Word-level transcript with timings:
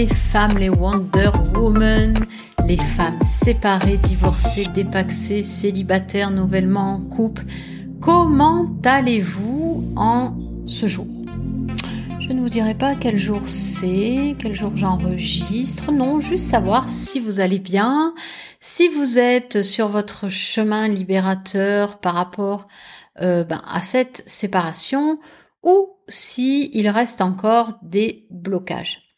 Les 0.00 0.06
femmes, 0.06 0.56
les 0.56 0.70
Wonder 0.70 1.30
Woman, 1.54 2.14
les 2.66 2.78
femmes 2.78 3.22
séparées, 3.22 3.98
divorcées, 3.98 4.64
dépaxées, 4.72 5.42
célibataires, 5.42 6.30
nouvellement 6.30 6.94
en 6.94 7.00
couple. 7.00 7.44
Comment 8.00 8.66
allez-vous 8.82 9.92
en 9.96 10.38
ce 10.64 10.86
jour? 10.86 11.06
Je 12.18 12.30
ne 12.30 12.40
vous 12.40 12.48
dirai 12.48 12.74
pas 12.74 12.94
quel 12.94 13.18
jour 13.18 13.42
c'est, 13.46 14.36
quel 14.38 14.54
jour 14.54 14.74
j'enregistre, 14.74 15.92
non, 15.92 16.18
juste 16.18 16.48
savoir 16.48 16.88
si 16.88 17.20
vous 17.20 17.38
allez 17.38 17.58
bien, 17.58 18.14
si 18.58 18.88
vous 18.88 19.18
êtes 19.18 19.60
sur 19.60 19.88
votre 19.88 20.30
chemin 20.30 20.88
libérateur 20.88 21.98
par 21.98 22.14
rapport 22.14 22.68
euh, 23.20 23.44
ben, 23.44 23.60
à 23.68 23.82
cette 23.82 24.22
séparation 24.24 25.20
ou 25.62 25.90
si 26.08 26.70
il 26.72 26.88
reste 26.88 27.20
encore 27.20 27.74
des 27.82 28.26
blocages. 28.30 29.09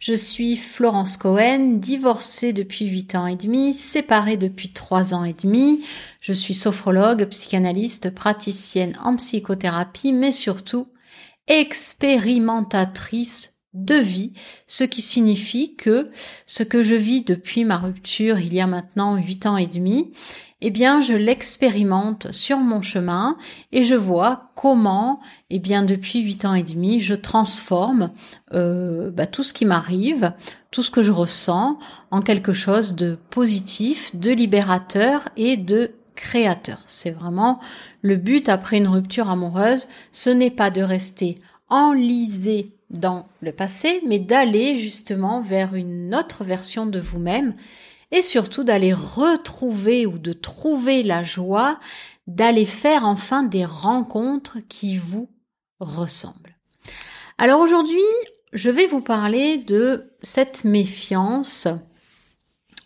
Je 0.00 0.14
suis 0.14 0.56
Florence 0.56 1.16
Cohen, 1.18 1.76
divorcée 1.78 2.54
depuis 2.54 2.86
8 2.86 3.14
ans 3.16 3.26
et 3.26 3.36
demi, 3.36 3.74
séparée 3.74 4.38
depuis 4.38 4.72
3 4.72 5.12
ans 5.12 5.24
et 5.24 5.34
demi. 5.34 5.84
Je 6.22 6.32
suis 6.32 6.54
sophrologue, 6.54 7.26
psychanalyste, 7.26 8.14
praticienne 8.14 8.96
en 9.04 9.16
psychothérapie, 9.16 10.14
mais 10.14 10.32
surtout 10.32 10.88
expérimentatrice 11.48 13.59
de 13.74 13.94
vie, 13.94 14.32
ce 14.66 14.84
qui 14.84 15.00
signifie 15.00 15.76
que 15.76 16.10
ce 16.46 16.62
que 16.62 16.82
je 16.82 16.96
vis 16.96 17.22
depuis 17.22 17.64
ma 17.64 17.78
rupture 17.78 18.38
il 18.38 18.52
y 18.52 18.60
a 18.60 18.66
maintenant 18.66 19.16
8 19.16 19.46
ans 19.46 19.56
et 19.56 19.66
demi, 19.66 20.12
eh 20.62 20.70
bien, 20.70 21.00
je 21.00 21.14
l'expérimente 21.14 22.32
sur 22.32 22.58
mon 22.58 22.82
chemin 22.82 23.38
et 23.72 23.82
je 23.82 23.94
vois 23.94 24.50
comment, 24.56 25.20
eh 25.48 25.58
bien, 25.58 25.82
depuis 25.82 26.20
huit 26.20 26.44
ans 26.44 26.54
et 26.54 26.62
demi, 26.62 27.00
je 27.00 27.14
transforme 27.14 28.10
euh, 28.52 29.10
bah, 29.10 29.26
tout 29.26 29.42
ce 29.42 29.54
qui 29.54 29.64
m'arrive, 29.64 30.32
tout 30.70 30.82
ce 30.82 30.90
que 30.90 31.02
je 31.02 31.12
ressens, 31.12 31.78
en 32.10 32.20
quelque 32.20 32.52
chose 32.52 32.94
de 32.94 33.18
positif, 33.30 34.14
de 34.14 34.32
libérateur 34.32 35.28
et 35.36 35.56
de 35.56 35.92
créateur. 36.14 36.78
C'est 36.84 37.10
vraiment 37.10 37.58
le 38.02 38.16
but 38.16 38.50
après 38.50 38.76
une 38.76 38.88
rupture 38.88 39.30
amoureuse. 39.30 39.88
Ce 40.12 40.28
n'est 40.28 40.50
pas 40.50 40.70
de 40.70 40.82
rester 40.82 41.38
enlisé 41.70 42.74
dans 42.90 43.28
le 43.40 43.52
passé, 43.52 44.02
mais 44.06 44.18
d'aller 44.18 44.76
justement 44.76 45.40
vers 45.40 45.74
une 45.74 46.14
autre 46.14 46.44
version 46.44 46.86
de 46.86 47.00
vous-même 47.00 47.54
et 48.10 48.22
surtout 48.22 48.64
d'aller 48.64 48.92
retrouver 48.92 50.06
ou 50.06 50.18
de 50.18 50.32
trouver 50.32 51.02
la 51.02 51.22
joie 51.22 51.78
d'aller 52.26 52.66
faire 52.66 53.04
enfin 53.04 53.42
des 53.42 53.64
rencontres 53.64 54.58
qui 54.68 54.96
vous 54.98 55.28
ressemblent. 55.80 56.56
Alors 57.38 57.60
aujourd'hui, 57.60 57.98
je 58.52 58.70
vais 58.70 58.86
vous 58.86 59.00
parler 59.00 59.58
de 59.58 60.12
cette 60.22 60.64
méfiance 60.64 61.66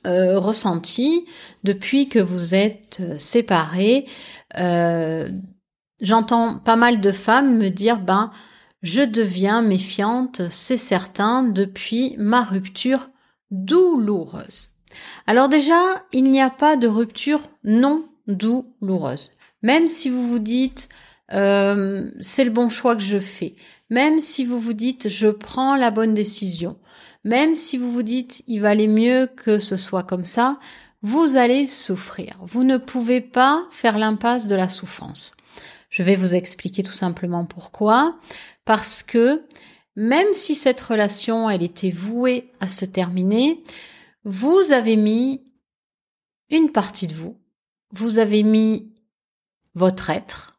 euh, 0.06 0.38
ressentie 0.38 1.26
depuis 1.62 2.08
que 2.08 2.18
vous 2.18 2.54
êtes 2.54 2.98
euh, 3.00 3.18
séparés. 3.18 4.06
Euh, 4.58 5.28
j'entends 6.00 6.58
pas 6.58 6.76
mal 6.76 7.00
de 7.00 7.12
femmes 7.12 7.58
me 7.58 7.68
dire, 7.68 7.98
ben, 7.98 8.30
je 8.84 9.00
deviens 9.00 9.62
méfiante, 9.62 10.42
c'est 10.50 10.76
certain, 10.76 11.42
depuis 11.42 12.14
ma 12.18 12.42
rupture 12.44 13.08
douloureuse. 13.50 14.68
Alors 15.26 15.48
déjà, 15.48 16.04
il 16.12 16.24
n'y 16.24 16.42
a 16.42 16.50
pas 16.50 16.76
de 16.76 16.86
rupture 16.86 17.40
non 17.64 18.06
douloureuse. 18.26 19.30
Même 19.62 19.88
si 19.88 20.10
vous 20.10 20.28
vous 20.28 20.38
dites 20.38 20.90
euh, 21.32 22.10
c'est 22.20 22.44
le 22.44 22.50
bon 22.50 22.68
choix 22.68 22.94
que 22.94 23.02
je 23.02 23.16
fais, 23.16 23.56
même 23.88 24.20
si 24.20 24.44
vous 24.44 24.60
vous 24.60 24.74
dites 24.74 25.08
je 25.08 25.28
prends 25.28 25.76
la 25.76 25.90
bonne 25.90 26.12
décision, 26.12 26.76
même 27.24 27.54
si 27.54 27.78
vous 27.78 27.90
vous 27.90 28.02
dites 28.02 28.44
il 28.46 28.60
valait 28.60 28.86
mieux 28.86 29.26
que 29.34 29.58
ce 29.58 29.78
soit 29.78 30.02
comme 30.02 30.26
ça, 30.26 30.58
vous 31.00 31.36
allez 31.36 31.66
souffrir. 31.66 32.36
Vous 32.42 32.64
ne 32.64 32.76
pouvez 32.76 33.22
pas 33.22 33.66
faire 33.70 33.96
l'impasse 33.96 34.46
de 34.46 34.54
la 34.54 34.68
souffrance. 34.68 35.34
Je 35.94 36.02
vais 36.02 36.16
vous 36.16 36.34
expliquer 36.34 36.82
tout 36.82 36.90
simplement 36.92 37.46
pourquoi. 37.46 38.18
Parce 38.64 39.04
que 39.04 39.46
même 39.94 40.26
si 40.32 40.56
cette 40.56 40.80
relation, 40.80 41.48
elle 41.48 41.62
était 41.62 41.92
vouée 41.92 42.50
à 42.58 42.68
se 42.68 42.84
terminer, 42.84 43.62
vous 44.24 44.72
avez 44.72 44.96
mis 44.96 45.44
une 46.50 46.72
partie 46.72 47.06
de 47.06 47.14
vous, 47.14 47.40
vous 47.92 48.18
avez 48.18 48.42
mis 48.42 48.92
votre 49.76 50.10
être, 50.10 50.58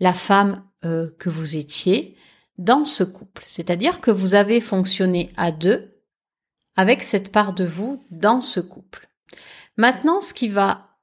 la 0.00 0.12
femme 0.12 0.62
euh, 0.84 1.08
que 1.18 1.30
vous 1.30 1.56
étiez, 1.56 2.14
dans 2.58 2.84
ce 2.84 3.04
couple. 3.04 3.44
C'est-à-dire 3.46 4.02
que 4.02 4.10
vous 4.10 4.34
avez 4.34 4.60
fonctionné 4.60 5.30
à 5.38 5.50
deux 5.50 5.98
avec 6.76 7.02
cette 7.02 7.32
part 7.32 7.54
de 7.54 7.64
vous 7.64 8.04
dans 8.10 8.42
ce 8.42 8.60
couple. 8.60 9.08
Maintenant, 9.78 10.20
ce 10.20 10.34
qui 10.34 10.50
va, 10.50 10.98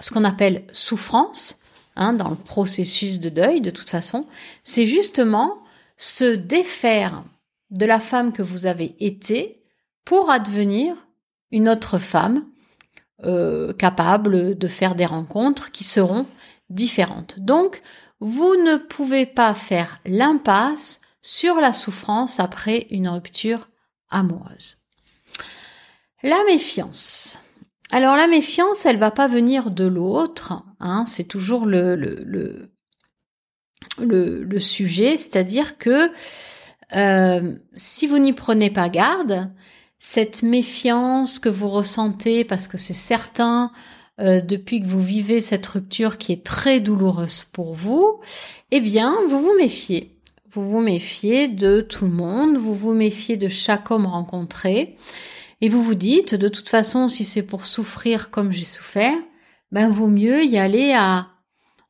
ce 0.00 0.10
qu'on 0.12 0.24
appelle 0.24 0.66
souffrance, 0.72 1.60
hein, 1.96 2.12
dans 2.12 2.30
le 2.30 2.36
processus 2.36 3.20
de 3.20 3.28
deuil, 3.28 3.60
de 3.60 3.70
toute 3.70 3.90
façon, 3.90 4.26
c'est 4.64 4.86
justement 4.86 5.58
se 5.96 6.24
défaire 6.36 7.24
de 7.70 7.86
la 7.86 8.00
femme 8.00 8.32
que 8.32 8.42
vous 8.42 8.66
avez 8.66 8.94
été 9.00 9.62
pour 10.04 10.30
advenir 10.30 10.94
une 11.50 11.68
autre 11.68 11.98
femme 11.98 12.44
euh, 13.24 13.72
capable 13.72 14.56
de 14.56 14.68
faire 14.68 14.94
des 14.94 15.06
rencontres 15.06 15.70
qui 15.70 15.84
seront 15.84 16.26
différentes. 16.70 17.40
Donc, 17.40 17.82
vous 18.20 18.56
ne 18.56 18.76
pouvez 18.76 19.26
pas 19.26 19.54
faire 19.54 20.00
l'impasse 20.04 21.00
sur 21.22 21.56
la 21.56 21.72
souffrance 21.72 22.40
après 22.40 22.86
une 22.90 23.08
rupture 23.08 23.68
amoureuse. 24.10 24.78
La 26.22 26.42
méfiance. 26.44 27.38
Alors 27.90 28.16
la 28.16 28.26
méfiance, 28.26 28.86
elle 28.86 28.98
va 28.98 29.10
pas 29.10 29.28
venir 29.28 29.70
de 29.70 29.86
l'autre, 29.86 30.62
hein, 30.80 31.04
c'est 31.06 31.24
toujours 31.24 31.66
le, 31.66 31.96
le, 31.96 32.70
le, 33.98 34.44
le, 34.44 34.60
sujet, 34.60 35.16
c'est-à-dire 35.16 35.78
que 35.78 36.10
euh, 36.94 37.56
si 37.74 38.06
vous 38.06 38.18
n'y 38.18 38.32
prenez 38.32 38.70
pas 38.70 38.88
garde, 38.88 39.50
cette 39.98 40.42
méfiance 40.42 41.38
que 41.38 41.48
vous 41.48 41.68
ressentez 41.68 42.44
parce 42.44 42.68
que 42.68 42.78
c'est 42.78 42.94
certain 42.94 43.72
euh, 44.20 44.40
depuis 44.40 44.80
que 44.80 44.86
vous 44.86 45.02
vivez 45.02 45.40
cette 45.40 45.66
rupture 45.66 46.16
qui 46.18 46.32
est 46.32 46.44
très 46.44 46.80
douloureuse 46.80 47.44
pour 47.44 47.74
vous, 47.74 48.20
eh 48.70 48.80
bien, 48.80 49.14
vous 49.28 49.40
vous 49.40 49.54
méfiez. 49.56 50.16
Vous 50.50 50.64
vous 50.64 50.80
méfiez 50.80 51.48
de 51.48 51.82
tout 51.82 52.06
le 52.06 52.12
monde, 52.12 52.56
vous 52.56 52.74
vous 52.74 52.94
méfiez 52.94 53.36
de 53.36 53.48
chaque 53.48 53.90
homme 53.90 54.06
rencontré, 54.06 54.96
et 55.60 55.68
vous 55.68 55.82
vous 55.82 55.94
dites, 55.94 56.34
de 56.34 56.48
toute 56.48 56.68
façon, 56.68 57.08
si 57.08 57.24
c'est 57.24 57.42
pour 57.42 57.64
souffrir 57.64 58.30
comme 58.30 58.52
j'ai 58.52 58.64
souffert, 58.64 59.16
ben 59.72 59.88
vaut 59.88 60.06
mieux 60.06 60.44
y 60.44 60.58
aller 60.58 60.92
à, 60.92 61.28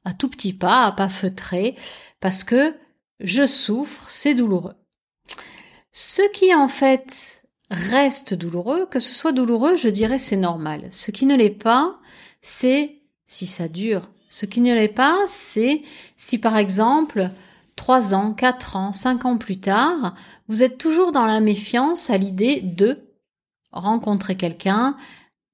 à 0.05 0.13
tout 0.13 0.29
petit 0.29 0.53
pas, 0.53 0.85
à 0.85 0.93
pas 0.93 1.09
feutrer, 1.09 1.77
parce 2.21 2.45
que 2.45 2.75
je 3.21 3.47
souffre, 3.47 4.05
c'est 4.09 4.35
douloureux. 4.35 4.75
Ce 5.93 6.23
qui 6.33 6.55
en 6.55 6.69
fait 6.69 7.43
reste 7.71 8.35
douloureux, 8.35 8.87
que 8.87 9.01
ce 9.01 9.13
soit 9.13 9.33
douloureux, 9.33 9.77
je 9.77 9.89
dirais 9.89 10.19
c'est 10.19 10.37
normal. 10.37 10.89
Ce 10.91 11.11
qui 11.11 11.27
ne 11.27 11.37
l'est 11.37 11.51
pas, 11.51 11.99
c'est 12.41 12.97
si 13.27 13.47
ça 13.47 13.69
dure. 13.69 14.09
Ce 14.29 14.47
qui 14.47 14.61
ne 14.61 14.75
l'est 14.75 14.89
pas, 14.89 15.19
c'est 15.27 15.83
si 16.17 16.39
par 16.39 16.57
exemple, 16.57 17.31
trois 17.77 18.15
ans, 18.15 18.33
quatre 18.33 18.77
ans, 18.77 18.93
cinq 18.93 19.25
ans 19.25 19.39
plus 19.39 19.59
tard, 19.59 20.15
vous 20.49 20.63
êtes 20.63 20.79
toujours 20.79 21.13
dans 21.13 21.27
la 21.27 21.41
méfiance 21.41 22.11
à 22.11 22.19
l'idée 22.19 22.61
de 22.61 22.99
rencontrer 23.73 24.37
quelqu'un, 24.37 24.97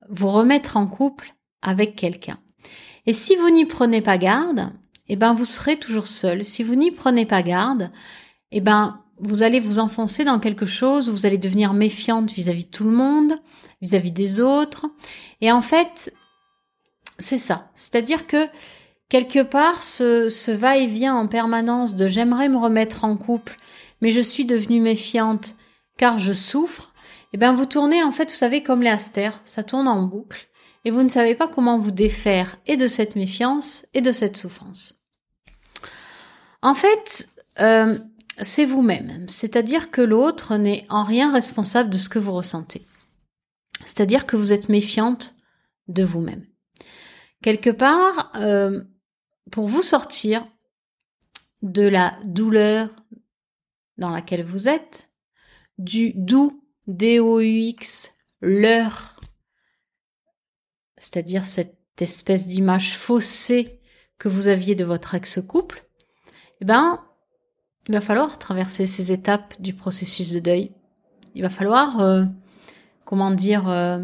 vous 0.08 0.28
remettre 0.28 0.76
en 0.76 0.86
couple 0.86 1.34
avec 1.62 1.97
quelqu'un. 1.97 2.38
Et 3.06 3.12
si 3.12 3.37
vous 3.37 3.50
n'y 3.50 3.64
prenez 3.64 4.00
pas 4.00 4.19
garde, 4.19 4.70
eh 5.09 5.17
ben 5.17 5.35
vous 5.35 5.44
serez 5.44 5.76
toujours 5.79 6.06
seul. 6.06 6.44
Si 6.44 6.62
vous 6.62 6.75
n'y 6.75 6.91
prenez 6.91 7.26
pas 7.26 7.43
garde, 7.43 7.91
eh 8.50 8.61
ben 8.61 9.00
vous 9.19 9.43
allez 9.43 9.61
vous 9.61 9.79
enfoncer 9.79 10.25
dans 10.25 10.38
quelque 10.38 10.67
chose, 10.67 11.09
vous 11.09 11.26
allez 11.26 11.38
devenir 11.38 11.75
méfiante 11.75 12.32
vis-à-vis 12.32 12.64
de 12.64 12.70
tout 12.70 12.85
le 12.85 12.91
monde, 12.91 13.35
vis-à-vis 13.81 14.12
des 14.12 14.41
autres. 14.41 14.87
Et 15.41 15.53
en 15.53 15.62
fait, 15.62 16.12
c'est 17.19 17.38
ça. 17.38 17.70
C'est-à-dire 17.75 18.26
que 18.26 18.49
quelque 19.09 19.43
part, 19.43 19.82
ce, 19.82 20.50
va-et-vient 20.50 21.14
en 21.14 21.29
permanence 21.29 21.94
de 21.94 22.09
j'aimerais 22.09 22.49
me 22.49 22.56
remettre 22.56 23.05
en 23.05 23.17
couple, 23.17 23.56
mais 24.00 24.11
je 24.11 24.20
suis 24.20 24.44
devenue 24.44 24.81
méfiante 24.81 25.56
car 25.99 26.19
je 26.19 26.32
souffre, 26.32 26.93
eh 27.32 27.37
bien 27.37 27.53
vous 27.53 27.67
tournez 27.67 28.03
en 28.03 28.12
fait, 28.12 28.31
vous 28.31 28.37
savez, 28.37 28.62
comme 28.62 28.82
les 28.82 28.91
astères, 28.91 29.41
ça 29.44 29.62
tourne 29.62 29.87
en 29.87 30.03
boucle, 30.03 30.49
et 30.84 30.90
vous 30.90 31.02
ne 31.02 31.08
savez 31.08 31.34
pas 31.34 31.49
comment 31.49 31.79
vous 31.79 31.90
défaire 31.90 32.58
et 32.67 32.76
de 32.76 32.87
cette 32.87 33.17
méfiance 33.17 33.87
et 33.94 34.00
de 34.00 34.12
cette 34.12 34.37
souffrance. 34.37 35.00
En 36.61 36.75
fait, 36.75 37.29
euh, 37.61 37.99
c'est 38.40 38.64
vous-même. 38.64 39.29
C'est-à-dire 39.29 39.90
que 39.90 40.00
l'autre 40.00 40.56
n'est 40.56 40.87
en 40.88 41.05
rien 41.05 41.32
responsable 41.32 41.90
de 41.90 41.99
ce 41.99 42.08
que 42.08 42.19
vous 42.19 42.32
ressentez. 42.32 42.87
C'est-à-dire 43.84 44.26
que 44.26 44.37
vous 44.37 44.52
êtes 44.52 44.69
méfiante 44.69 45.34
de 45.88 46.05
vous-même. 46.05 46.46
Quelque 47.43 47.70
part, 47.70 48.32
euh, 48.37 48.82
pour 49.50 49.67
vous 49.67 49.82
sortir 49.82 50.46
de 51.62 51.82
la 51.82 52.14
douleur 52.25 52.88
dans 53.99 54.11
laquelle 54.11 54.44
vous 54.44 54.69
êtes, 54.69 55.11
du 55.78 56.12
doux, 56.14 56.64
D-O-U-X, 56.87 58.12
c'est-à-dire 61.02 61.44
cette 61.44 62.00
espèce 62.00 62.46
d'image 62.46 62.96
faussée 62.96 63.81
que 64.19 64.28
vous 64.28 64.46
aviez 64.46 64.76
de 64.76 64.84
votre 64.84 65.16
ex-couple, 65.16 65.84
eh 66.60 66.64
ben, 66.64 67.00
il 67.88 67.94
va 67.94 68.00
falloir 68.00 68.38
traverser 68.38 68.87
ces 68.87 69.10
étapes 69.10 69.60
du 69.60 69.75
processus 69.75 70.31
de 70.31 70.38
deuil. 70.38 70.70
Il 71.34 71.43
va 71.43 71.50
falloir, 71.50 72.00
euh, 72.00 72.22
comment 73.04 73.32
dire, 73.32 73.69
euh, 73.69 73.99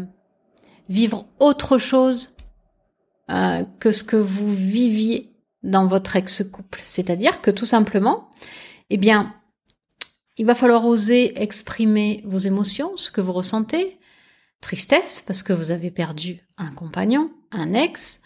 vivre 0.89 1.25
autre 1.39 1.77
chose 1.77 2.35
euh, 3.31 3.63
que 3.79 3.93
ce 3.93 4.03
que 4.03 4.17
vous 4.17 4.51
viviez 4.51 5.31
dans 5.63 5.87
votre 5.87 6.17
ex-couple. 6.17 6.81
C'est-à-dire 6.83 7.39
que 7.39 7.49
tout 7.49 7.65
simplement, 7.65 8.29
eh 8.89 8.97
bien, 8.97 9.33
il 10.35 10.45
va 10.45 10.53
falloir 10.53 10.85
oser 10.85 11.41
exprimer 11.41 12.23
vos 12.25 12.39
émotions, 12.39 12.97
ce 12.97 13.09
que 13.09 13.21
vous 13.21 13.33
ressentez. 13.33 13.98
Tristesse, 14.61 15.21
parce 15.21 15.43
que 15.43 15.53
vous 15.53 15.71
avez 15.71 15.91
perdu 15.91 16.41
un 16.57 16.71
compagnon, 16.71 17.31
un 17.51 17.73
ex. 17.73 18.21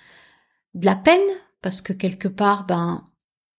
De 0.74 0.86
la 0.86 0.96
peine, 0.96 1.22
parce 1.62 1.82
que 1.82 1.94
quelque 1.94 2.28
part, 2.28 2.66
ben, 2.66 3.06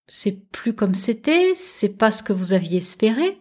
c'est 0.06 0.50
plus 0.50 0.74
comme 0.74 0.94
c'était, 0.94 1.54
c'est 1.54 1.96
pas 1.96 2.10
ce 2.10 2.22
que 2.22 2.32
vous 2.32 2.52
aviez 2.52 2.78
espéré. 2.78 3.38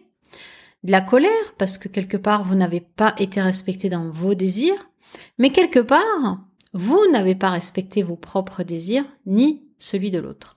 De 0.84 0.92
la 0.92 1.00
colère, 1.00 1.54
parce 1.58 1.78
que 1.78 1.88
quelque 1.88 2.16
part, 2.16 2.44
vous 2.44 2.54
n'avez 2.54 2.80
pas 2.80 3.14
été 3.18 3.40
respecté 3.40 3.88
dans 3.88 4.10
vos 4.10 4.34
désirs. 4.34 4.90
Mais 5.38 5.50
quelque 5.50 5.80
part, 5.80 6.40
vous 6.72 7.00
n'avez 7.10 7.34
pas 7.34 7.50
respecté 7.50 8.02
vos 8.02 8.16
propres 8.16 8.62
désirs, 8.62 9.06
ni 9.26 9.64
celui 9.78 10.10
de 10.10 10.18
l'autre. 10.18 10.56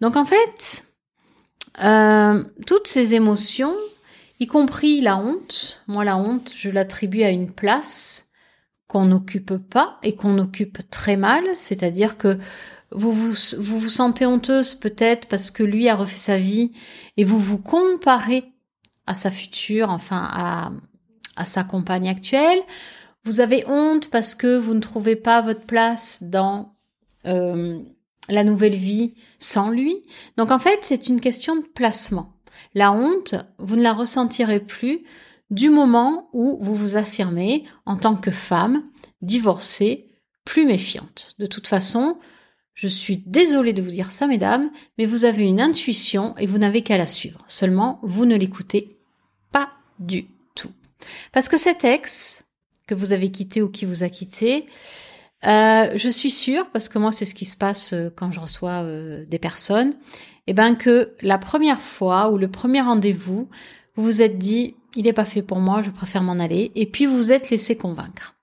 Donc 0.00 0.16
en 0.16 0.24
fait, 0.24 0.84
euh, 1.82 2.44
toutes 2.66 2.88
ces 2.88 3.14
émotions, 3.14 3.74
y 4.40 4.46
compris 4.46 5.00
la 5.00 5.16
honte, 5.16 5.82
moi 5.86 6.04
la 6.04 6.16
honte, 6.16 6.52
je 6.54 6.70
l'attribue 6.70 7.22
à 7.22 7.30
une 7.30 7.50
place 7.50 8.28
qu'on 8.86 9.06
n'occupe 9.06 9.56
pas 9.56 9.98
et 10.02 10.14
qu'on 10.14 10.38
occupe 10.38 10.88
très 10.90 11.16
mal, 11.16 11.44
c'est-à-dire 11.54 12.16
que 12.16 12.38
vous 12.90 13.12
vous, 13.12 13.34
vous 13.58 13.88
sentez 13.88 14.24
honteuse 14.24 14.74
peut-être 14.74 15.28
parce 15.28 15.50
que 15.50 15.62
lui 15.62 15.88
a 15.88 15.96
refait 15.96 16.16
sa 16.16 16.38
vie 16.38 16.72
et 17.16 17.24
vous 17.24 17.38
vous 17.38 17.58
comparez 17.58 18.44
à 19.06 19.14
sa 19.14 19.30
future, 19.30 19.90
enfin 19.90 20.28
à, 20.30 20.72
à 21.36 21.44
sa 21.44 21.64
compagne 21.64 22.08
actuelle. 22.08 22.60
Vous 23.24 23.40
avez 23.40 23.64
honte 23.66 24.10
parce 24.10 24.34
que 24.34 24.56
vous 24.56 24.74
ne 24.74 24.80
trouvez 24.80 25.16
pas 25.16 25.42
votre 25.42 25.64
place 25.64 26.22
dans 26.22 26.74
euh, 27.26 27.78
la 28.28 28.44
nouvelle 28.44 28.76
vie 28.76 29.14
sans 29.38 29.70
lui. 29.70 30.02
Donc 30.36 30.50
en 30.50 30.58
fait, 30.58 30.78
c'est 30.82 31.08
une 31.08 31.20
question 31.20 31.56
de 31.56 31.66
placement. 31.74 32.37
La 32.78 32.92
honte, 32.92 33.34
vous 33.58 33.74
ne 33.74 33.82
la 33.82 33.92
ressentirez 33.92 34.60
plus 34.60 35.02
du 35.50 35.68
moment 35.68 36.28
où 36.32 36.58
vous 36.60 36.76
vous 36.76 36.94
affirmez 36.96 37.64
en 37.86 37.96
tant 37.96 38.14
que 38.14 38.30
femme, 38.30 38.84
divorcée, 39.20 40.06
plus 40.44 40.64
méfiante. 40.64 41.34
De 41.40 41.46
toute 41.46 41.66
façon, 41.66 42.20
je 42.74 42.86
suis 42.86 43.16
désolée 43.26 43.72
de 43.72 43.82
vous 43.82 43.90
dire 43.90 44.12
ça, 44.12 44.28
mesdames, 44.28 44.70
mais 44.96 45.06
vous 45.06 45.24
avez 45.24 45.44
une 45.44 45.60
intuition 45.60 46.36
et 46.36 46.46
vous 46.46 46.58
n'avez 46.58 46.82
qu'à 46.82 46.98
la 46.98 47.08
suivre. 47.08 47.44
Seulement, 47.48 47.98
vous 48.04 48.26
ne 48.26 48.36
l'écoutez 48.36 48.96
pas 49.50 49.70
du 49.98 50.28
tout. 50.54 50.70
Parce 51.32 51.48
que 51.48 51.56
cet 51.56 51.82
ex 51.82 52.44
que 52.86 52.94
vous 52.94 53.12
avez 53.12 53.32
quitté 53.32 53.60
ou 53.60 53.68
qui 53.68 53.86
vous 53.86 54.04
a 54.04 54.08
quitté, 54.08 54.66
euh, 55.46 55.92
je 55.94 56.08
suis 56.08 56.30
sûre, 56.30 56.68
parce 56.72 56.88
que 56.88 56.98
moi 56.98 57.12
c'est 57.12 57.24
ce 57.24 57.34
qui 57.34 57.44
se 57.44 57.56
passe 57.56 57.92
euh, 57.92 58.10
quand 58.14 58.32
je 58.32 58.40
reçois 58.40 58.82
euh, 58.82 59.24
des 59.26 59.38
personnes, 59.38 59.90
et 60.46 60.52
eh 60.52 60.54
ben 60.54 60.74
que 60.74 61.14
la 61.20 61.38
première 61.38 61.80
fois 61.80 62.30
ou 62.30 62.38
le 62.38 62.50
premier 62.50 62.80
rendez-vous, 62.80 63.48
vous 63.94 64.04
vous 64.04 64.22
êtes 64.22 64.38
dit 64.38 64.74
il 64.96 65.04
n'est 65.04 65.12
pas 65.12 65.24
fait 65.24 65.42
pour 65.42 65.60
moi, 65.60 65.82
je 65.82 65.90
préfère 65.90 66.22
m'en 66.22 66.40
aller, 66.40 66.72
et 66.74 66.86
puis 66.86 67.06
vous 67.06 67.30
êtes 67.30 67.50
laissé 67.50 67.76
convaincre. 67.76 68.34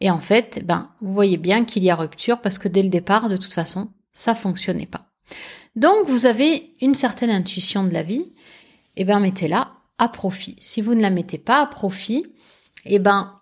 Et 0.00 0.10
en 0.10 0.20
fait, 0.20 0.58
eh 0.60 0.64
ben 0.64 0.90
vous 1.00 1.12
voyez 1.12 1.38
bien 1.38 1.64
qu'il 1.64 1.84
y 1.84 1.90
a 1.90 1.96
rupture 1.96 2.40
parce 2.40 2.58
que 2.58 2.68
dès 2.68 2.82
le 2.82 2.88
départ, 2.88 3.28
de 3.28 3.36
toute 3.36 3.52
façon, 3.52 3.92
ça 4.12 4.34
fonctionnait 4.34 4.86
pas. 4.86 5.06
Donc 5.76 6.06
vous 6.08 6.26
avez 6.26 6.74
une 6.82 6.94
certaine 6.94 7.30
intuition 7.30 7.84
de 7.84 7.92
la 7.92 8.02
vie, 8.02 8.32
et 8.96 9.02
eh 9.02 9.04
ben 9.04 9.20
mettez-la 9.20 9.72
à 9.96 10.08
profit. 10.08 10.56
Si 10.58 10.82
vous 10.82 10.94
ne 10.94 11.00
la 11.00 11.10
mettez 11.10 11.38
pas 11.38 11.62
à 11.62 11.66
profit, 11.66 12.26
et 12.84 12.98
ben 12.98 13.40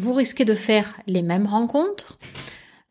vous 0.00 0.14
risquez 0.14 0.44
de 0.44 0.54
faire 0.54 0.94
les 1.06 1.22
mêmes 1.22 1.46
rencontres, 1.46 2.18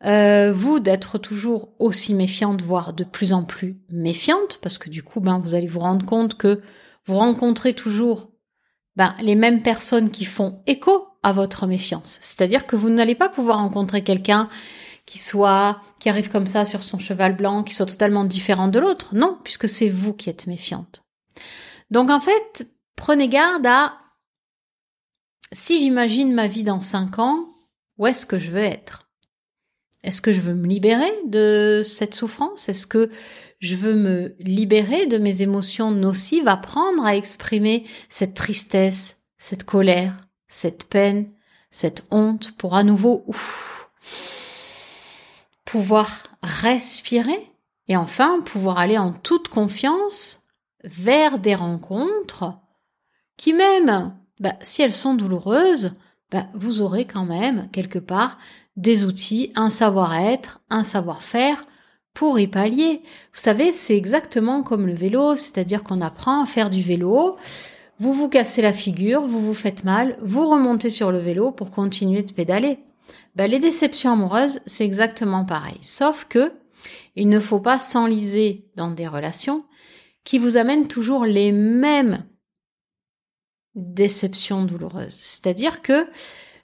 euh, 0.04 0.52
vous 0.52 0.78
d'être 0.78 1.18
toujours 1.18 1.70
aussi 1.78 2.14
méfiante, 2.14 2.62
voire 2.62 2.92
de 2.92 3.04
plus 3.04 3.32
en 3.32 3.42
plus 3.42 3.78
méfiante, 3.90 4.58
parce 4.62 4.78
que 4.78 4.88
du 4.88 5.02
coup, 5.02 5.20
ben, 5.20 5.40
vous 5.40 5.54
allez 5.54 5.66
vous 5.66 5.80
rendre 5.80 6.06
compte 6.06 6.36
que 6.36 6.62
vous 7.06 7.16
rencontrez 7.16 7.74
toujours 7.74 8.30
ben, 8.96 9.14
les 9.20 9.34
mêmes 9.34 9.62
personnes 9.62 10.10
qui 10.10 10.24
font 10.24 10.62
écho 10.66 11.08
à 11.22 11.32
votre 11.32 11.66
méfiance. 11.66 12.18
C'est-à-dire 12.20 12.66
que 12.66 12.76
vous 12.76 12.88
n'allez 12.88 13.16
pas 13.16 13.28
pouvoir 13.28 13.58
rencontrer 13.58 14.02
quelqu'un 14.02 14.48
qui 15.04 15.18
soit, 15.18 15.80
qui 15.98 16.08
arrive 16.08 16.30
comme 16.30 16.46
ça 16.46 16.64
sur 16.64 16.84
son 16.84 16.98
cheval 16.98 17.34
blanc, 17.36 17.64
qui 17.64 17.74
soit 17.74 17.86
totalement 17.86 18.24
différent 18.24 18.68
de 18.68 18.78
l'autre. 18.78 19.14
Non, 19.14 19.38
puisque 19.42 19.68
c'est 19.68 19.88
vous 19.88 20.14
qui 20.14 20.30
êtes 20.30 20.46
méfiante. 20.46 21.02
Donc 21.90 22.08
en 22.08 22.20
fait, 22.20 22.68
prenez 22.94 23.28
garde 23.28 23.66
à 23.66 23.94
si 25.52 25.78
j'imagine 25.78 26.32
ma 26.32 26.48
vie 26.48 26.62
dans 26.62 26.80
cinq 26.80 27.18
ans, 27.18 27.48
où 27.98 28.06
est-ce 28.06 28.26
que 28.26 28.38
je 28.38 28.50
veux 28.50 28.58
être? 28.58 29.08
Est-ce 30.02 30.22
que 30.22 30.32
je 30.32 30.40
veux 30.40 30.54
me 30.54 30.66
libérer 30.66 31.12
de 31.26 31.82
cette 31.84 32.14
souffrance? 32.14 32.68
Est-ce 32.68 32.86
que 32.86 33.10
je 33.58 33.76
veux 33.76 33.94
me 33.94 34.34
libérer 34.38 35.06
de 35.06 35.18
mes 35.18 35.42
émotions 35.42 35.90
nocives, 35.90 36.48
apprendre 36.48 37.04
à 37.04 37.14
exprimer 37.14 37.84
cette 38.08 38.34
tristesse, 38.34 39.24
cette 39.36 39.64
colère, 39.64 40.28
cette 40.48 40.88
peine, 40.88 41.30
cette 41.70 42.06
honte 42.10 42.56
pour 42.56 42.74
à 42.74 42.82
nouveau 42.82 43.26
pouvoir 45.66 46.24
respirer 46.42 47.52
et 47.88 47.96
enfin 47.96 48.40
pouvoir 48.40 48.78
aller 48.78 48.98
en 48.98 49.12
toute 49.12 49.48
confiance 49.48 50.40
vers 50.84 51.38
des 51.38 51.54
rencontres 51.54 52.54
qui 53.36 53.52
même 53.52 54.16
bah, 54.40 54.54
si 54.60 54.82
elles 54.82 54.92
sont 54.92 55.14
douloureuses, 55.14 55.92
bah, 56.30 56.46
vous 56.54 56.82
aurez 56.82 57.04
quand 57.04 57.24
même 57.24 57.68
quelque 57.72 57.98
part 57.98 58.38
des 58.76 59.04
outils, 59.04 59.52
un 59.54 59.70
savoir-être, 59.70 60.60
un 60.70 60.84
savoir-faire 60.84 61.66
pour 62.14 62.38
y 62.38 62.46
pallier. 62.46 63.02
Vous 63.32 63.40
savez, 63.40 63.72
c'est 63.72 63.96
exactement 63.96 64.62
comme 64.62 64.86
le 64.86 64.94
vélo, 64.94 65.36
c'est-à-dire 65.36 65.84
qu'on 65.84 66.00
apprend 66.00 66.42
à 66.42 66.46
faire 66.46 66.70
du 66.70 66.82
vélo, 66.82 67.36
vous 67.98 68.14
vous 68.14 68.28
cassez 68.28 68.62
la 68.62 68.72
figure, 68.72 69.26
vous 69.26 69.40
vous 69.40 69.54
faites 69.54 69.84
mal, 69.84 70.16
vous 70.22 70.48
remontez 70.48 70.88
sur 70.88 71.12
le 71.12 71.18
vélo 71.18 71.52
pour 71.52 71.70
continuer 71.70 72.22
de 72.22 72.32
pédaler. 72.32 72.78
Bah, 73.36 73.46
les 73.46 73.58
déceptions 73.58 74.12
amoureuses, 74.12 74.60
c'est 74.66 74.84
exactement 74.84 75.44
pareil. 75.44 75.78
Sauf 75.82 76.24
que 76.24 76.52
il 77.16 77.28
ne 77.28 77.40
faut 77.40 77.60
pas 77.60 77.78
s'enliser 77.78 78.64
dans 78.76 78.90
des 78.90 79.06
relations 79.06 79.64
qui 80.24 80.38
vous 80.38 80.56
amènent 80.56 80.88
toujours 80.88 81.24
les 81.24 81.52
mêmes 81.52 82.24
déception 83.74 84.64
douloureuse. 84.64 85.14
C'est-à-dire 85.14 85.82
que 85.82 86.08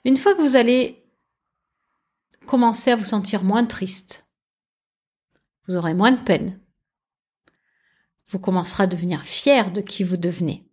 une 0.05 0.17
fois 0.17 0.35
que 0.35 0.41
vous 0.41 0.55
allez 0.55 1.03
commencer 2.45 2.91
à 2.91 2.95
vous 2.95 3.03
sentir 3.03 3.43
moins 3.43 3.65
triste, 3.65 4.29
vous 5.67 5.75
aurez 5.75 5.93
moins 5.93 6.11
de 6.11 6.21
peine. 6.21 6.59
Vous 8.29 8.39
commencerez 8.39 8.83
à 8.83 8.87
devenir 8.87 9.23
fier 9.23 9.71
de 9.71 9.81
qui 9.81 10.03
vous 10.03 10.17
devenez. 10.17 10.65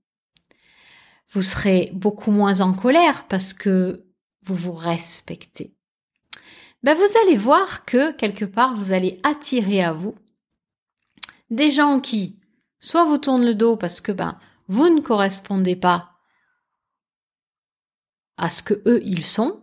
Vous 1.31 1.43
serez 1.43 1.91
beaucoup 1.95 2.31
moins 2.31 2.61
en 2.61 2.73
colère 2.73 3.26
parce 3.26 3.53
que 3.53 4.07
vous 4.43 4.55
vous 4.55 4.73
respectez. 4.73 5.75
Ben 6.83 6.95
vous 6.95 7.19
allez 7.23 7.37
voir 7.37 7.85
que 7.85 8.12
quelque 8.12 8.45
part 8.45 8.75
vous 8.76 8.93
allez 8.93 9.19
attirer 9.23 9.83
à 9.83 9.93
vous 9.93 10.14
des 11.50 11.71
gens 11.71 12.00
qui 12.00 12.38
soit 12.79 13.05
vous 13.05 13.19
tournent 13.19 13.45
le 13.45 13.55
dos 13.55 13.76
parce 13.76 14.00
que 14.00 14.12
ben 14.12 14.38
vous 14.69 14.88
ne 14.88 15.00
correspondez 15.00 15.76
pas 15.76 16.13
à 18.37 18.50
ce 18.50 18.62
que 18.62 18.83
eux 18.87 19.00
ils 19.05 19.25
sont. 19.25 19.62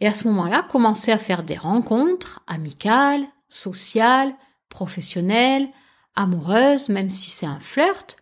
Et 0.00 0.06
à 0.06 0.14
ce 0.14 0.28
moment-là, 0.28 0.62
commencer 0.62 1.10
à 1.10 1.18
faire 1.18 1.42
des 1.42 1.56
rencontres 1.56 2.42
amicales, 2.46 3.26
sociales, 3.48 4.34
professionnelles, 4.68 5.68
amoureuses, 6.14 6.88
même 6.88 7.10
si 7.10 7.30
c'est 7.30 7.46
un 7.46 7.60
flirt, 7.60 8.18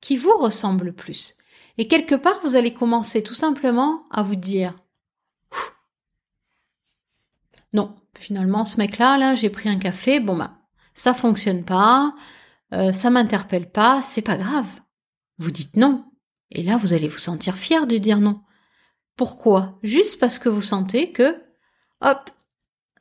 qui 0.00 0.16
vous 0.16 0.36
ressemble 0.36 0.92
plus. 0.92 1.36
Et 1.78 1.86
quelque 1.86 2.14
part, 2.14 2.40
vous 2.42 2.56
allez 2.56 2.74
commencer 2.74 3.22
tout 3.22 3.34
simplement 3.34 4.04
à 4.10 4.22
vous 4.22 4.36
dire 4.36 4.74
non, 7.72 7.94
finalement, 8.18 8.64
ce 8.64 8.78
mec-là, 8.78 9.16
là, 9.16 9.34
j'ai 9.34 9.50
pris 9.50 9.68
un 9.68 9.78
café, 9.78 10.20
bon 10.20 10.36
bah, 10.36 10.58
ça 10.94 11.14
fonctionne 11.14 11.64
pas, 11.64 12.14
euh, 12.72 12.92
ça 12.92 13.10
m'interpelle 13.10 13.70
pas, 13.70 14.02
c'est 14.02 14.22
pas 14.22 14.36
grave. 14.36 14.66
Vous 15.38 15.50
dites 15.50 15.76
non. 15.76 16.04
Et 16.50 16.62
là, 16.62 16.76
vous 16.76 16.92
allez 16.92 17.08
vous 17.08 17.18
sentir 17.18 17.56
fier 17.56 17.86
de 17.86 17.96
dire 17.96 18.18
non. 18.18 18.42
Pourquoi? 19.20 19.78
Juste 19.82 20.18
parce 20.18 20.38
que 20.38 20.48
vous 20.48 20.62
sentez 20.62 21.12
que, 21.12 21.42
hop, 22.00 22.30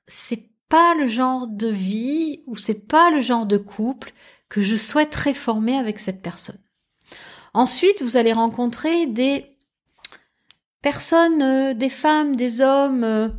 c'est 0.05 0.49
pas 0.67 0.93
le 0.95 1.07
genre 1.07 1.47
de 1.47 1.69
vie 1.69 2.43
ou 2.45 2.57
c'est 2.57 2.85
pas 2.89 3.09
le 3.09 3.21
genre 3.21 3.45
de 3.45 3.55
couple 3.55 4.11
que 4.49 4.59
je 4.59 4.75
souhaiterais 4.75 5.33
former 5.33 5.77
avec 5.77 5.97
cette 5.97 6.21
personne. 6.21 6.59
Ensuite, 7.53 8.01
vous 8.01 8.17
allez 8.17 8.33
rencontrer 8.33 9.05
des 9.07 9.55
personnes, 10.81 11.41
euh, 11.41 11.73
des 11.73 11.87
femmes, 11.87 12.35
des 12.35 12.59
hommes, 12.59 13.05
euh, 13.05 13.29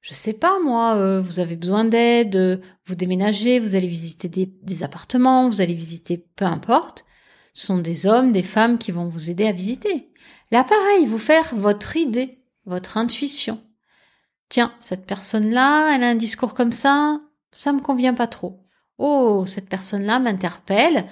je 0.00 0.14
sais 0.14 0.32
pas 0.32 0.58
moi, 0.64 0.96
euh, 0.96 1.20
vous 1.20 1.40
avez 1.40 1.56
besoin 1.56 1.84
d'aide, 1.84 2.62
vous 2.86 2.94
déménagez, 2.94 3.60
vous 3.60 3.74
allez 3.74 3.86
visiter 3.86 4.30
des, 4.30 4.46
des, 4.46 4.82
appartements, 4.82 5.50
vous 5.50 5.60
allez 5.60 5.74
visiter 5.74 6.24
peu 6.36 6.46
importe. 6.46 7.04
Sont 7.58 7.78
des 7.78 8.06
hommes, 8.06 8.30
des 8.30 8.44
femmes 8.44 8.78
qui 8.78 8.92
vont 8.92 9.08
vous 9.08 9.30
aider 9.30 9.44
à 9.44 9.50
visiter. 9.50 10.12
Là, 10.52 10.62
pareil, 10.62 11.06
vous 11.06 11.18
faire 11.18 11.56
votre 11.56 11.96
idée, 11.96 12.38
votre 12.66 12.96
intuition. 12.96 13.60
Tiens, 14.48 14.72
cette 14.78 15.06
personne-là, 15.06 15.92
elle 15.92 16.04
a 16.04 16.08
un 16.08 16.14
discours 16.14 16.54
comme 16.54 16.70
ça, 16.70 17.20
ça 17.50 17.72
me 17.72 17.80
convient 17.80 18.14
pas 18.14 18.28
trop. 18.28 18.64
Oh, 18.96 19.42
cette 19.44 19.68
personne-là 19.68 20.20
m'interpelle, 20.20 21.06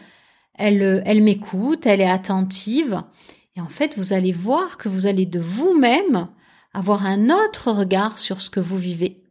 elle, 0.55 1.03
elle 1.05 1.25
m'écoute, 1.25 1.85
elle 1.85 2.01
est 2.01 2.09
attentive. 2.09 3.03
Et 3.57 3.61
en 3.61 3.69
fait, 3.69 3.99
vous 3.99 4.13
allez 4.13 4.33
voir 4.33 4.79
que 4.79 4.89
vous 4.89 5.09
allez 5.09 5.27
de 5.27 5.41
vous-même 5.41 6.29
avoir 6.73 7.07
un 7.07 7.29
autre 7.29 7.73
regard 7.73 8.21
sur 8.21 8.41
ce 8.41 8.51
que 8.51 8.61
vous 8.61 8.79
vivez. 8.79 9.26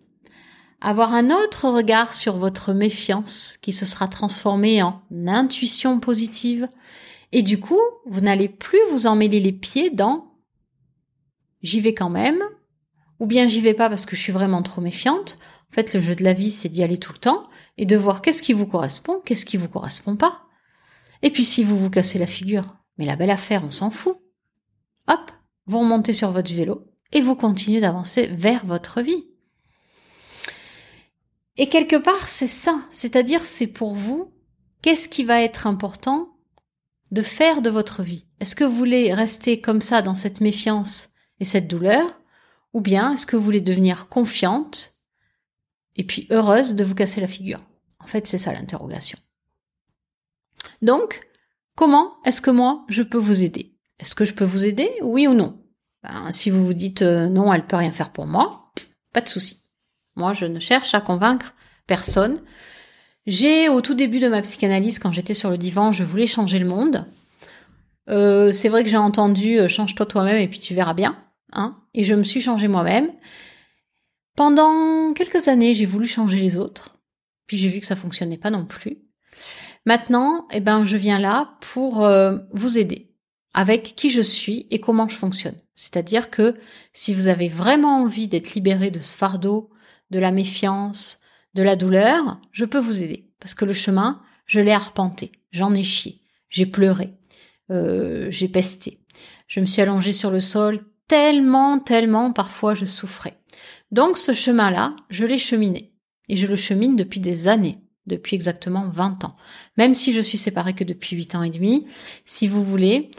Avoir 0.88 1.16
un 1.16 1.32
autre 1.32 1.68
regard 1.68 2.14
sur 2.14 2.38
votre 2.38 2.72
méfiance 2.72 3.58
qui 3.64 3.74
se 3.74 3.88
sera 3.88 4.08
transformée 4.08 4.84
en 4.84 5.02
intuition 5.26 6.00
positive. 6.00 6.70
Et 7.32 7.42
du 7.42 7.60
coup, 7.60 7.82
vous 8.06 8.22
n'allez 8.22 8.48
plus 8.48 8.78
vous 8.92 9.08
emmêler 9.08 9.40
les 9.40 9.52
pieds 9.52 9.90
dans 9.90 10.36
j'y 11.64 11.80
vais 11.80 11.96
quand 11.96 12.12
même, 12.12 12.40
ou 13.20 13.26
bien 13.26 13.48
j'y 13.48 13.62
vais 13.62 13.74
pas 13.74 13.90
parce 13.90 14.06
que 14.06 14.16
je 14.16 14.22
suis 14.22 14.32
vraiment 14.32 14.62
trop 14.62 14.80
méfiante. 14.80 15.40
En 15.72 15.74
fait, 15.74 15.92
le 15.96 16.02
jeu 16.02 16.14
de 16.14 16.24
la 16.24 16.34
vie, 16.34 16.52
c'est 16.52 16.70
d'y 16.70 16.84
aller 16.84 17.00
tout 17.00 17.14
le 17.14 17.18
temps 17.18 17.50
et 17.80 17.88
de 17.88 17.98
voir 17.98 18.22
qu'est-ce 18.22 18.44
qui 18.44 18.54
vous 18.54 18.68
correspond, 18.68 19.22
qu'est-ce 19.26 19.48
qui 19.48 19.58
vous 19.58 19.68
correspond 19.68 20.16
pas. 20.16 20.44
Et 21.24 21.32
puis 21.32 21.46
si 21.46 21.64
vous 21.64 21.80
vous 21.80 21.90
cassez 21.90 22.20
la 22.20 22.28
figure, 22.28 22.76
mais 23.00 23.08
la 23.08 23.16
belle 23.16 23.32
affaire, 23.32 23.64
on 23.66 23.72
s'en 23.72 23.90
fout. 23.90 24.20
Hop, 25.08 25.32
vous 25.66 25.80
remontez 25.80 26.14
sur 26.14 26.30
votre 26.30 26.54
vélo 26.54 26.86
et 27.12 27.22
vous 27.22 27.34
continuez 27.34 27.82
d'avancer 27.82 28.28
vers 28.28 28.64
votre 28.68 29.02
vie. 29.02 29.26
Et 31.58 31.70
quelque 31.70 31.96
part, 31.96 32.28
c'est 32.28 32.48
ça, 32.48 32.84
c'est-à-dire 32.90 33.46
c'est 33.46 33.68
pour 33.68 33.96
vous, 33.96 34.34
qu'est-ce 34.82 35.08
qui 35.08 35.24
va 35.24 35.42
être 35.42 35.68
important 35.68 36.36
de 37.12 37.22
faire 37.22 37.62
de 37.62 37.70
votre 37.70 38.04
vie? 38.04 38.26
Est-ce 38.40 38.56
que 38.56 38.64
vous 38.64 38.76
voulez 38.76 39.14
rester 39.14 39.62
comme 39.62 39.82
ça 39.82 40.02
dans 40.02 40.16
cette 40.16 40.42
méfiance 40.42 41.10
et 41.40 41.46
cette 41.46 41.68
douleur? 41.68 42.20
Ou 42.74 42.82
bien 42.82 43.14
est-ce 43.14 43.26
que 43.26 43.38
vous 43.38 43.44
voulez 43.44 43.62
devenir 43.62 44.10
confiante 44.10 44.96
et 45.96 46.04
puis 46.04 46.28
heureuse 46.30 46.76
de 46.76 46.84
vous 46.84 46.96
casser 46.96 47.22
la 47.22 47.28
figure? 47.28 47.62
En 48.00 48.08
fait, 48.08 48.28
c'est 48.28 48.38
ça 48.38 48.52
l'interrogation. 48.52 49.18
Donc, 50.82 51.26
comment 51.76 52.16
est-ce 52.26 52.42
que 52.42 52.52
moi, 52.52 52.86
je 52.90 53.02
peux 53.02 53.18
vous 53.18 53.44
aider? 53.44 53.78
Est-ce 54.00 54.14
que 54.14 54.26
je 54.26 54.34
peux 54.34 54.44
vous 54.44 54.66
aider? 54.66 54.92
Oui 55.02 55.26
ou 55.26 55.34
non? 55.34 55.64
Ben, 56.04 56.32
Si 56.32 56.50
vous 56.50 56.66
vous 56.66 56.74
dites 56.74 57.02
euh, 57.02 57.30
non, 57.30 57.54
elle 57.54 57.66
peut 57.66 57.78
rien 57.78 57.94
faire 57.94 58.12
pour 58.12 58.28
moi, 58.28 58.72
pas 59.14 59.22
de 59.22 59.30
souci. 59.30 59.65
Moi, 60.16 60.34
je 60.34 60.46
ne 60.46 60.60
cherche 60.60 60.94
à 60.94 61.02
convaincre 61.02 61.54
personne. 61.88 62.42
J'ai, 63.28 63.70
au 63.70 63.82
tout 63.82 63.96
début 63.96 64.20
de 64.20 64.28
ma 64.28 64.42
psychanalyse, 64.42 65.00
quand 65.00 65.12
j'étais 65.12 65.34
sur 65.34 65.50
le 65.50 65.58
divan, 65.58 65.92
je 65.92 66.04
voulais 66.04 66.28
changer 66.28 66.60
le 66.60 66.68
monde. 66.68 67.06
Euh, 68.10 68.52
c'est 68.52 68.70
vrai 68.70 68.84
que 68.84 68.90
j'ai 68.90 68.98
entendu 68.98 69.58
euh, 69.58 69.68
change-toi 69.68 70.06
toi-même 70.06 70.40
et 70.40 70.48
puis 70.48 70.60
tu 70.60 70.76
verras 70.76 70.94
bien. 70.94 71.18
Hein 71.54 71.78
et 71.94 72.04
je 72.04 72.14
me 72.14 72.24
suis 72.24 72.42
changée 72.42 72.68
moi-même. 72.68 73.10
Pendant 74.36 75.14
quelques 75.14 75.48
années, 75.48 75.74
j'ai 75.74 75.86
voulu 75.86 76.08
changer 76.08 76.38
les 76.38 76.58
autres. 76.58 76.98
Puis 77.48 77.58
j'ai 77.58 77.70
vu 77.70 77.80
que 77.80 77.86
ça 77.86 77.96
fonctionnait 77.96 78.38
pas 78.38 78.52
non 78.52 78.66
plus. 78.66 78.98
Maintenant, 79.86 80.48
eh 80.52 80.60
ben, 80.60 80.86
je 80.86 80.98
viens 80.98 81.20
là 81.20 81.58
pour 81.62 82.04
euh, 82.04 82.38
vous 82.52 82.78
aider 82.78 83.16
avec 83.54 83.96
qui 83.96 84.10
je 84.10 84.22
suis 84.22 84.68
et 84.70 84.82
comment 84.82 85.08
je 85.08 85.16
fonctionne. 85.16 85.56
C'est-à-dire 85.76 86.30
que 86.30 86.56
si 86.92 87.14
vous 87.14 87.28
avez 87.28 87.48
vraiment 87.48 88.02
envie 88.02 88.28
d'être 88.28 88.54
libéré 88.54 88.92
de 88.92 89.00
ce 89.00 89.16
fardeau, 89.16 89.70
de 90.12 90.20
la 90.20 90.32
méfiance, 90.32 91.20
de 91.54 91.64
la 91.64 91.76
douleur, 91.76 92.40
je 92.52 92.66
peux 92.66 92.80
vous 92.80 93.04
aider. 93.04 93.32
Parce 93.40 93.56
que 93.56 93.66
le 93.66 93.74
chemin, 93.74 94.22
je 94.46 94.60
l'ai 94.60 94.72
arpenté, 94.72 95.32
j'en 95.52 95.74
ai 95.74 95.84
chié, 95.84 96.22
j'ai 96.50 96.66
pleuré, 96.66 97.14
euh, 97.72 98.28
j'ai 98.30 98.48
pesté. 98.48 99.00
Je 99.48 99.60
me 99.60 99.66
suis 99.66 99.82
allongée 99.82 100.14
sur 100.14 100.32
le 100.32 100.40
sol 100.40 100.80
tellement, 101.08 101.80
tellement, 101.80 102.34
parfois 102.34 102.74
je 102.74 102.86
souffrais. 102.86 103.40
Donc 103.92 104.18
ce 104.18 104.34
chemin-là, 104.34 104.96
je 105.10 105.26
l'ai 105.26 105.38
cheminé. 105.38 105.94
Et 106.28 106.38
je 106.38 106.48
le 106.48 106.56
chemine 106.56 106.96
depuis 106.96 107.20
des 107.20 107.48
années 107.48 107.80
depuis 108.08 108.36
exactement 108.36 108.88
20 108.90 109.24
ans. 109.24 109.36
Même 109.78 109.96
si 109.96 110.14
je 110.14 110.22
suis 110.22 110.38
séparée 110.38 110.74
que 110.74 110.84
depuis 110.84 111.16
8 111.16 111.36
ans 111.36 111.44
et 111.44 111.50
demi, 111.50 111.88
si 112.26 112.48
vous 112.48 112.64
voulez, 112.64 113.12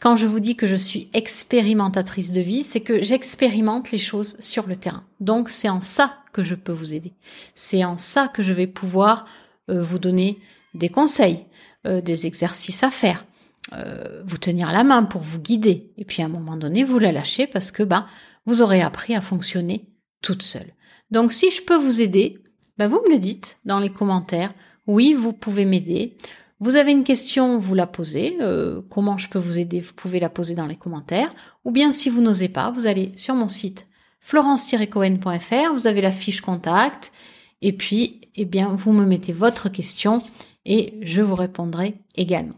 quand 0.00 0.16
je 0.16 0.26
vous 0.26 0.40
dis 0.40 0.56
que 0.56 0.66
je 0.66 0.76
suis 0.76 1.10
expérimentatrice 1.12 2.32
de 2.32 2.40
vie, 2.40 2.62
c'est 2.62 2.80
que 2.80 3.02
j'expérimente 3.02 3.90
les 3.90 3.98
choses 3.98 4.36
sur 4.40 4.66
le 4.66 4.76
terrain. 4.76 5.04
Donc 5.20 5.48
c'est 5.48 5.68
en 5.68 5.82
ça 5.82 6.18
que 6.32 6.42
je 6.42 6.54
peux 6.54 6.72
vous 6.72 6.94
aider. 6.94 7.12
C'est 7.54 7.84
en 7.84 7.98
ça 7.98 8.28
que 8.28 8.42
je 8.42 8.52
vais 8.52 8.66
pouvoir 8.66 9.26
euh, 9.70 9.82
vous 9.82 9.98
donner 9.98 10.38
des 10.74 10.88
conseils, 10.88 11.46
euh, 11.86 12.00
des 12.00 12.26
exercices 12.26 12.82
à 12.82 12.90
faire, 12.90 13.26
euh, 13.74 14.22
vous 14.26 14.38
tenir 14.38 14.72
la 14.72 14.84
main 14.84 15.04
pour 15.04 15.20
vous 15.20 15.38
guider. 15.38 15.92
Et 15.98 16.04
puis 16.04 16.22
à 16.22 16.26
un 16.26 16.30
moment 16.30 16.56
donné, 16.56 16.82
vous 16.82 16.98
la 16.98 17.12
lâchez 17.12 17.46
parce 17.46 17.70
que 17.70 17.82
bah, 17.82 18.06
vous 18.46 18.62
aurez 18.62 18.80
appris 18.80 19.14
à 19.14 19.20
fonctionner 19.20 19.86
toute 20.22 20.42
seule. 20.42 20.72
Donc 21.10 21.32
si 21.32 21.50
je 21.50 21.62
peux 21.62 21.76
vous 21.76 22.00
aider, 22.00 22.38
ben 22.78 22.88
vous 22.88 23.02
me 23.06 23.12
le 23.12 23.18
dites 23.18 23.58
dans 23.64 23.80
les 23.80 23.90
commentaires. 23.90 24.52
Oui, 24.86 25.14
vous 25.14 25.32
pouvez 25.32 25.64
m'aider. 25.64 26.16
Vous 26.60 26.76
avez 26.76 26.92
une 26.92 27.04
question, 27.04 27.58
vous 27.58 27.74
la 27.74 27.86
posez. 27.86 28.36
Euh, 28.40 28.80
comment 28.88 29.18
je 29.18 29.28
peux 29.28 29.38
vous 29.38 29.58
aider? 29.58 29.80
Vous 29.80 29.92
pouvez 29.92 30.20
la 30.20 30.28
poser 30.28 30.54
dans 30.54 30.66
les 30.66 30.76
commentaires. 30.76 31.34
Ou 31.64 31.72
bien 31.72 31.90
si 31.90 32.08
vous 32.08 32.20
n'osez 32.20 32.48
pas, 32.48 32.70
vous 32.70 32.86
allez 32.86 33.12
sur 33.16 33.34
mon 33.34 33.48
site 33.48 33.86
florence-cohen.fr, 34.20 35.72
vous 35.74 35.86
avez 35.86 36.00
la 36.00 36.12
fiche 36.12 36.40
contact. 36.40 37.12
Et 37.60 37.72
puis, 37.72 38.22
eh 38.36 38.44
bien, 38.44 38.68
vous 38.68 38.92
me 38.92 39.04
mettez 39.04 39.32
votre 39.32 39.68
question 39.68 40.22
et 40.64 40.94
je 41.02 41.20
vous 41.20 41.34
répondrai 41.34 41.94
également. 42.16 42.54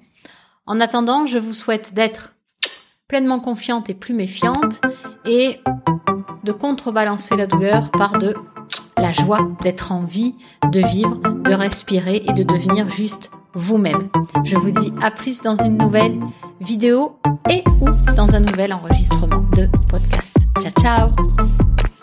En 0.67 0.81
attendant, 0.81 1.27
je 1.27 1.39
vous 1.39 1.55
souhaite 1.55 1.95
d'être 1.95 2.35
pleinement 3.09 3.41
confiante 3.41 3.91
et 3.91 3.95
plus 3.95 4.15
méfiante 4.15 4.81
et 5.25 5.61
de 6.45 6.53
contrebalancer 6.53 7.37
la 7.37 7.47
douleur 7.47 7.91
par 7.91 8.19
de 8.19 8.35
la 8.99 9.13
joie 9.13 9.49
d'être 9.63 9.93
en 9.93 10.05
vie, 10.05 10.35
de 10.73 10.81
vivre, 10.81 11.17
de 11.17 11.55
respirer 11.55 12.23
et 12.27 12.33
de 12.33 12.43
devenir 12.43 12.89
juste 12.89 13.31
vous-même. 13.55 14.09
Je 14.45 14.57
vous 14.57 14.71
dis 14.71 14.93
à 15.01 15.11
plus 15.11 15.43
dans 15.43 15.57
une 15.57 15.79
nouvelle 15.79 16.19
vidéo 16.61 17.17
et 17.51 17.63
ou 17.81 17.91
dans 18.15 18.35
un 18.35 18.41
nouvel 18.41 18.73
enregistrement 18.73 19.45
de 19.57 19.69
podcast. 19.89 20.37
Ciao 20.61 20.73
ciao 20.81 21.96